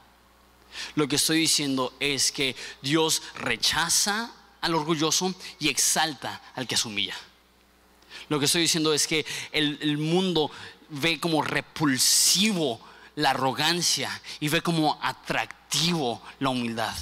[0.95, 6.87] Lo que estoy diciendo es que Dios rechaza al orgulloso y exalta al que se
[6.87, 7.15] humilla.
[8.29, 10.51] Lo que estoy diciendo es que el, mundo
[10.89, 12.79] ve como repulsivo
[13.15, 16.95] la arrogancia y ve como atractivo la humildad.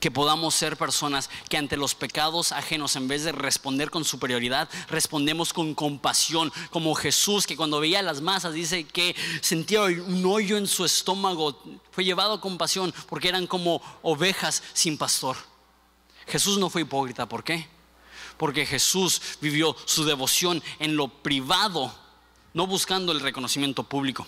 [0.00, 4.68] Que podamos ser personas que ante los pecados ajenos, en vez de responder con superioridad,
[4.88, 10.56] respondemos con compasión, como Jesús, que cuando veía las masas dice que sentía un hoyo
[10.56, 15.36] en su estómago, fue llevado a compasión porque eran como ovejas sin pastor.
[16.28, 17.66] Jesús no fue hipócrita, ¿por qué?
[18.38, 21.94] Porque Jesús vivió su devoción en lo privado,
[22.54, 24.26] no buscando el reconocimiento público.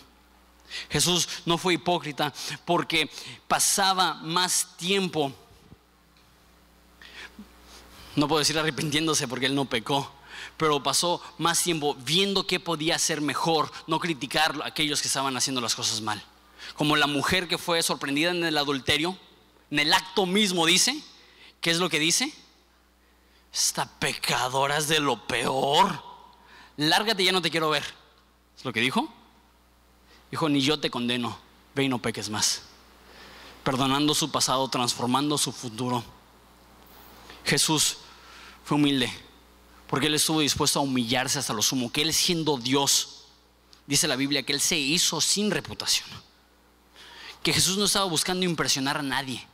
[0.90, 2.32] Jesús no fue hipócrita
[2.64, 3.10] porque
[3.48, 5.32] pasaba más tiempo,
[8.16, 10.12] no puedo decir arrepintiéndose porque él no pecó,
[10.56, 15.36] pero pasó más tiempo viendo qué podía hacer mejor, no criticar a aquellos que estaban
[15.36, 16.22] haciendo las cosas mal.
[16.74, 19.16] Como la mujer que fue sorprendida en el adulterio,
[19.70, 21.02] en el acto mismo dice,
[21.60, 22.32] ¿qué es lo que dice?
[23.52, 26.02] Esta pecadora es de lo peor.
[26.76, 27.84] Lárgate, ya no te quiero ver.
[28.56, 29.08] ¿Es lo que dijo?
[30.30, 31.38] Dijo, ni yo te condeno,
[31.74, 32.62] ve y no peques más.
[33.64, 36.04] Perdonando su pasado, transformando su futuro.
[37.44, 37.98] Jesús
[38.64, 39.12] fue humilde,
[39.88, 43.24] porque Él estuvo dispuesto a humillarse hasta lo sumo, que Él siendo Dios,
[43.86, 46.08] dice la Biblia, que Él se hizo sin reputación.
[47.42, 49.46] Que Jesús no estaba buscando impresionar a nadie.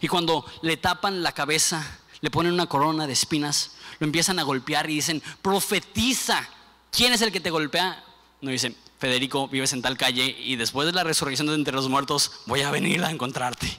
[0.00, 4.44] Y cuando le tapan la cabeza, le ponen una corona de espinas, lo empiezan a
[4.44, 6.48] golpear y dicen, profetiza,
[6.92, 8.02] ¿quién es el que te golpea?
[8.40, 11.88] No dicen, Federico, vives en tal calle y después de la resurrección de entre los
[11.88, 13.76] muertos voy a venir a encontrarte.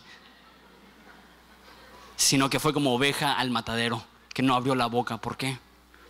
[2.17, 4.03] Sino que fue como oveja al matadero,
[4.33, 5.17] que no abrió la boca.
[5.17, 5.57] ¿Por qué?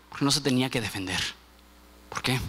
[0.10, 1.22] Porque no se tenía que defender.
[2.10, 2.40] ¿Por qué?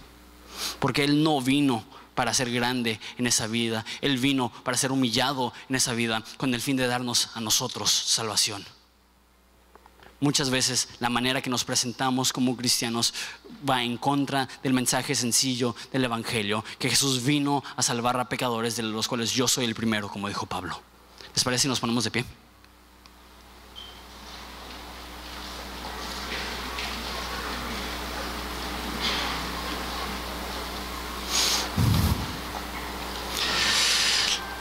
[0.79, 3.85] Porque Él no vino para ser grande en esa vida.
[4.01, 7.91] Él vino para ser humillado en esa vida con el fin de darnos a nosotros
[7.91, 8.65] salvación
[10.25, 13.13] muchas veces la manera que nos presentamos como cristianos
[13.69, 18.75] va en contra del mensaje sencillo del Evangelio, que Jesús vino a salvar a pecadores,
[18.77, 20.81] de los cuales yo soy el primero, como dijo Pablo.
[21.35, 22.25] ¿Les parece si nos ponemos de pie?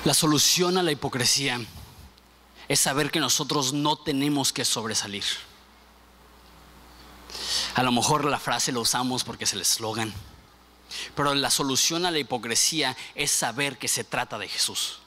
[0.04, 1.62] La solución a la hipocresía
[2.68, 5.24] es saber que nosotros no tenemos que sobresalir.
[7.76, 10.14] A lo mejor la frase la usamos porque es el eslogan.
[11.16, 15.00] Pero la solución a la hipocresía es saber que se trata de Jesús.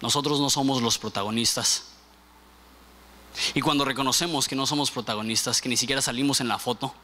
[0.00, 1.84] Nosotros no somos los protagonistas.
[3.54, 6.94] Y cuando reconocemos que no somos protagonistas, que ni siquiera salimos en la foto,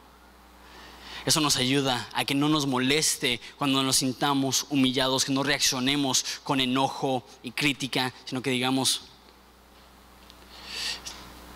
[1.25, 6.25] eso nos ayuda a que no nos moleste cuando nos sintamos humillados, que no reaccionemos
[6.43, 9.03] con enojo y crítica, sino que digamos,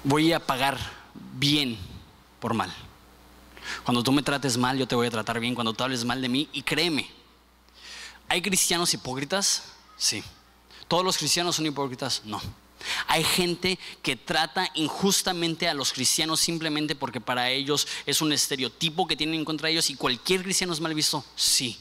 [0.05, 0.79] voy a pagar
[1.15, 1.79] bien
[2.41, 2.73] por mal.
[3.85, 5.55] Cuando tú me trates mal, yo te voy a tratar bien.
[5.55, 7.09] Cuando tú hables mal de mí, y créeme,
[8.29, 9.65] ¿hay cristianos hipócritas?
[9.97, 10.23] Sí.
[10.89, 12.23] ¿Todos los cristianos son hipócritas?
[12.25, 12.41] No.
[13.07, 19.07] Hay gente que trata injustamente a los cristianos simplemente porque para ellos es un estereotipo
[19.07, 21.25] que tienen en contra de ellos y cualquier cristiano es mal visto.
[21.37, 21.79] Sí.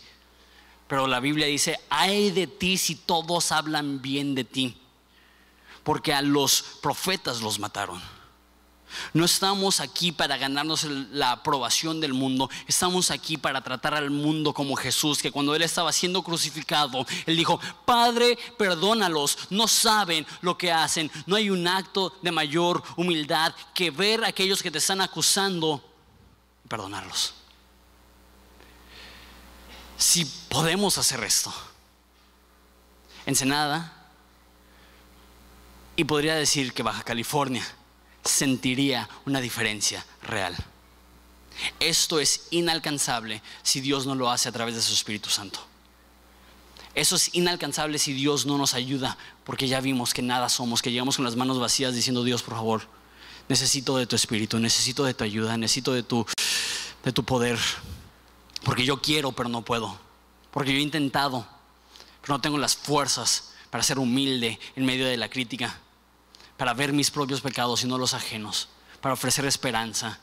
[0.88, 4.78] Pero la Biblia dice, ay de ti si todos hablan bien de ti.
[5.84, 8.02] Porque a los profetas los mataron.
[9.14, 14.54] No estamos aquí para ganarnos la aprobación del mundo, estamos aquí para tratar al mundo
[14.54, 20.58] como Jesús, que cuando Él estaba siendo crucificado, Él dijo, Padre, perdónalos, no saben lo
[20.58, 21.12] que hacen.
[21.26, 25.84] No hay un acto de mayor humildad que ver a aquellos que te están acusando
[26.66, 27.34] y perdonarlos.
[29.98, 31.54] Si podemos hacer esto,
[33.26, 34.02] Ensenada,
[35.96, 37.64] y podría decir que Baja California,
[38.24, 40.56] sentiría una diferencia real.
[41.80, 45.60] Esto es inalcanzable si Dios no lo hace a través de su Espíritu Santo.
[46.94, 50.92] Eso es inalcanzable si Dios no nos ayuda, porque ya vimos que nada somos, que
[50.92, 52.82] llegamos con las manos vacías diciendo, Dios, por favor,
[53.48, 56.26] necesito de tu Espíritu, necesito de tu ayuda, necesito de tu,
[57.04, 57.58] de tu poder,
[58.64, 59.98] porque yo quiero, pero no puedo,
[60.52, 61.48] porque yo he intentado,
[62.22, 65.80] pero no tengo las fuerzas para ser humilde en medio de la crítica
[66.62, 68.68] para ver mis propios pecados y no los ajenos,
[69.02, 70.20] para ofrecer esperanza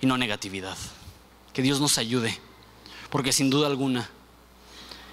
[0.00, 0.78] y no negatividad.
[1.52, 2.38] Que Dios nos ayude,
[3.10, 4.08] porque sin duda alguna,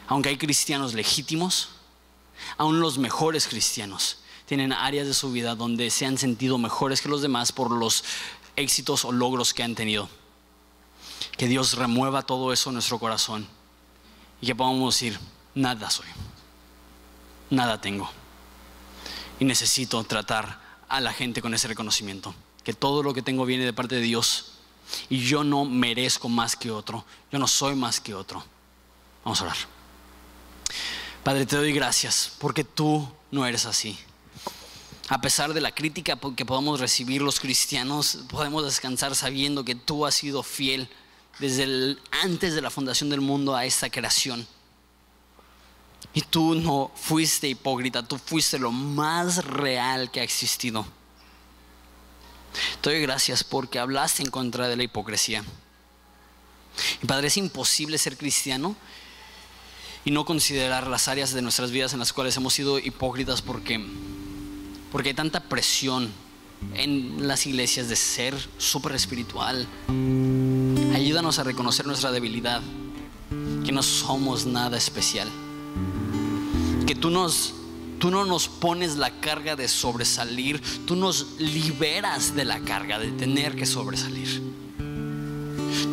[0.06, 1.70] aunque hay cristianos legítimos,
[2.58, 7.10] aún los mejores cristianos tienen áreas de su vida donde se han sentido mejores que
[7.10, 8.04] los demás por los
[8.56, 10.08] éxitos o logros que han tenido.
[11.38, 13.48] Que Dios remueva todo eso en nuestro corazón
[14.42, 15.20] y que podamos decir,
[15.56, 16.06] nada soy,
[17.50, 18.08] nada tengo
[19.40, 22.34] y necesito tratar a la gente con ese reconocimiento,
[22.64, 24.54] que todo lo que tengo viene de parte de Dios
[25.10, 28.44] y yo no merezco más que otro, yo no soy más que otro.
[29.24, 29.58] Vamos a orar.
[31.24, 33.98] Padre, te doy gracias porque tú no eres así.
[35.08, 40.06] A pesar de la crítica que podamos recibir los cristianos, podemos descansar sabiendo que tú
[40.06, 40.90] has sido fiel
[41.40, 44.48] desde antes de la fundación del mundo a esta creación.
[46.16, 50.86] Y tú no fuiste hipócrita, tú fuiste lo más real que ha existido.
[52.80, 55.44] Te doy gracias porque hablaste en contra de la hipocresía.
[57.04, 58.78] Y Padre, es imposible ser cristiano
[60.06, 63.86] y no considerar las áreas de nuestras vidas en las cuales hemos sido hipócritas porque,
[64.94, 66.14] porque hay tanta presión
[66.76, 69.68] en las iglesias de ser súper espiritual.
[70.94, 72.62] Ayúdanos a reconocer nuestra debilidad,
[73.66, 75.30] que no somos nada especial
[76.86, 77.54] que tú nos
[78.00, 83.12] Tú no nos pones la carga de sobresalir, tú nos liberas de la carga de
[83.12, 84.44] tener que sobresalir.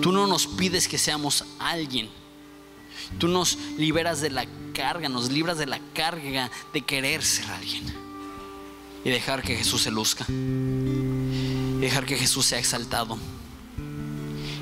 [0.01, 2.11] Tú no nos pides que seamos alguien.
[3.19, 7.85] Tú nos liberas de la carga, nos libras de la carga de querer ser alguien.
[9.05, 10.27] Y dejar que Jesús se luzca.
[10.29, 13.17] Y dejar que Jesús sea exaltado.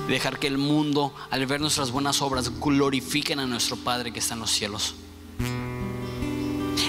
[0.06, 4.18] Y dejar que el mundo, al ver nuestras buenas obras, glorifiquen a nuestro Padre que
[4.18, 4.94] está en los cielos.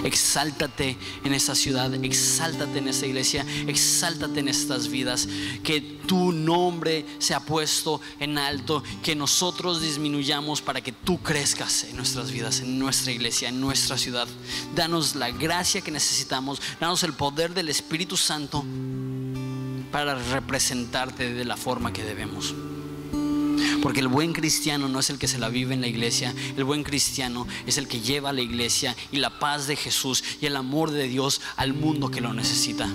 [0.04, 5.28] Exáltate en esta ciudad, exáltate en esta iglesia, exáltate en estas vidas.
[5.64, 11.96] Que tu nombre sea puesto en alto, que nosotros disminuyamos para que tú crezcas en
[11.96, 14.28] nuestras vidas, en nuestra iglesia, en nuestra ciudad.
[14.76, 18.64] Danos la gracia que necesitamos, danos el poder del Espíritu Santo
[19.92, 22.56] para representarte de la forma que debemos.
[23.82, 26.64] Porque el buen cristiano no es el que se la vive en la iglesia, el
[26.64, 30.56] buen cristiano es el que lleva la iglesia y la paz de Jesús y el
[30.56, 32.90] amor de Dios al mundo que lo necesita.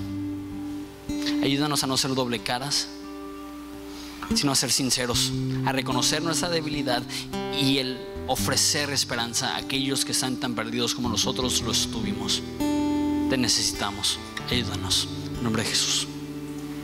[1.43, 2.89] Ayúdanos a no ser doble caras,
[4.35, 5.33] sino a ser sinceros,
[5.64, 7.03] a reconocer nuestra debilidad
[7.61, 12.43] y el ofrecer esperanza a aquellos que están tan perdidos como nosotros lo estuvimos.
[13.31, 14.19] Te necesitamos.
[14.51, 15.09] Ayúdanos.
[15.37, 16.07] En nombre de Jesús.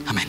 [0.06, 0.28] Amén.